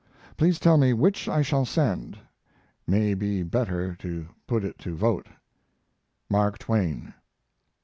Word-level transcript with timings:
Please 0.35 0.57
tell 0.59 0.77
me 0.79 0.93
which 0.93 1.29
I 1.29 1.43
shall 1.43 1.63
send. 1.63 2.17
May 2.87 3.13
be 3.13 3.43
better 3.43 3.93
to 3.97 4.29
put 4.47 4.63
it 4.63 4.79
to 4.79 4.95
vote. 4.95 5.27
MARK 6.27 6.57
TWAIN. 6.57 7.13